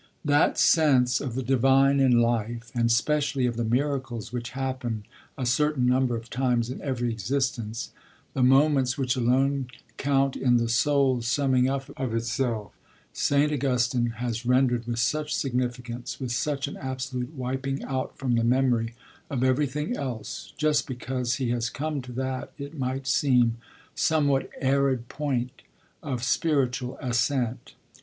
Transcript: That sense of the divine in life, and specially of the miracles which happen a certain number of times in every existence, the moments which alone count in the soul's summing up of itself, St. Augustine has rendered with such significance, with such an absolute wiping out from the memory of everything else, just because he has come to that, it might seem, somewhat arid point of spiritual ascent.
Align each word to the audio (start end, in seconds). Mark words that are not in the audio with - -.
That 0.25 0.57
sense 0.57 1.21
of 1.21 1.35
the 1.35 1.43
divine 1.43 1.99
in 1.99 2.21
life, 2.21 2.71
and 2.73 2.91
specially 2.91 3.45
of 3.45 3.55
the 3.55 3.63
miracles 3.63 4.33
which 4.33 4.49
happen 4.57 5.05
a 5.37 5.45
certain 5.45 5.85
number 5.85 6.15
of 6.17 6.27
times 6.27 6.71
in 6.71 6.81
every 6.81 7.11
existence, 7.11 7.91
the 8.33 8.41
moments 8.41 8.97
which 8.97 9.15
alone 9.15 9.67
count 9.97 10.35
in 10.35 10.57
the 10.57 10.69
soul's 10.69 11.27
summing 11.27 11.69
up 11.69 11.91
of 11.97 12.15
itself, 12.15 12.71
St. 13.13 13.51
Augustine 13.53 14.07
has 14.15 14.43
rendered 14.43 14.87
with 14.87 14.97
such 14.97 15.35
significance, 15.35 16.19
with 16.19 16.31
such 16.31 16.67
an 16.67 16.77
absolute 16.77 17.35
wiping 17.35 17.83
out 17.83 18.17
from 18.17 18.33
the 18.33 18.43
memory 18.43 18.95
of 19.29 19.43
everything 19.43 19.95
else, 19.95 20.51
just 20.57 20.87
because 20.87 21.35
he 21.35 21.51
has 21.51 21.69
come 21.69 22.01
to 22.01 22.11
that, 22.13 22.53
it 22.57 22.75
might 22.75 23.05
seem, 23.05 23.57
somewhat 23.93 24.49
arid 24.59 25.07
point 25.09 25.61
of 26.01 26.23
spiritual 26.23 26.97
ascent. 27.01 27.75